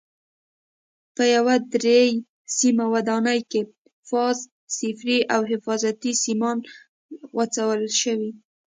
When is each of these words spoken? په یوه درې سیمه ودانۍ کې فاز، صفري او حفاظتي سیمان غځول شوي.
په 1.15 1.23
یوه 1.35 1.55
درې 1.73 2.01
سیمه 2.57 2.85
ودانۍ 2.93 3.39
کې 3.51 3.61
فاز، 4.09 4.37
صفري 4.77 5.19
او 5.33 5.41
حفاظتي 5.51 6.11
سیمان 6.23 6.57
غځول 7.35 7.81
شوي. 8.01 8.31